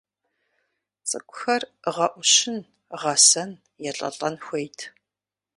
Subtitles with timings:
[1.07, 1.63] Цӏыкӏухэр
[1.95, 2.57] гъэӀущын,
[3.01, 3.51] гъэсэн,
[3.89, 4.79] елӀэлӀэн хуейт.